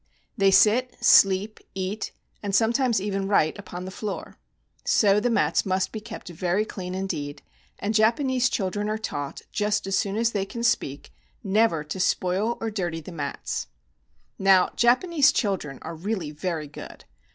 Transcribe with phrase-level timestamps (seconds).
[0.35, 2.11] They sit, sleep, eat,
[2.41, 4.39] and sometimes even write upon the floor.
[4.83, 7.43] So the mats must be kept very clean indeed,
[7.77, 12.57] and Japanese children are taught, just as soon as they can speak, never to spoil
[12.59, 13.67] or dirty the mats.
[14.39, 17.05] Now Japanese children are really very good.